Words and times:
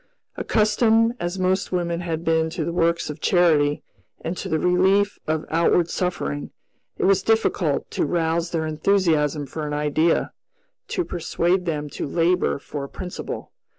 Accustomed, 0.35 1.13
as 1.19 1.37
most 1.37 1.71
women 1.71 1.99
had 1.99 2.25
been 2.25 2.49
to 2.57 2.73
works 2.73 3.11
of 3.11 3.21
charity 3.21 3.83
and 4.21 4.35
to 4.35 4.49
the 4.49 4.57
relief 4.57 5.19
of 5.27 5.45
outward 5.51 5.91
suffering, 5.91 6.49
it 6.97 7.05
was 7.05 7.21
difficult 7.21 7.91
to 7.91 8.05
rouse 8.07 8.49
their 8.49 8.65
enthusiasm 8.65 9.45
for 9.45 9.67
an 9.67 9.73
idea, 9.73 10.31
to 10.87 11.05
persuade 11.05 11.65
them 11.67 11.87
to 11.91 12.07
labor 12.07 12.57
for 12.57 12.83
a 12.85 12.89
principle. 12.89 13.51